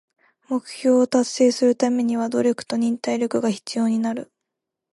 [0.49, 4.31] 目標を達成するためには努力と忍耐力が必要になる。